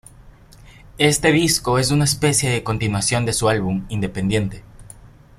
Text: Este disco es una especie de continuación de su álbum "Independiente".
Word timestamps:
Este 0.97 1.31
disco 1.31 1.77
es 1.77 1.91
una 1.91 2.05
especie 2.05 2.49
de 2.49 2.63
continuación 2.63 3.23
de 3.23 3.33
su 3.33 3.49
álbum 3.49 3.85
"Independiente". 3.87 4.63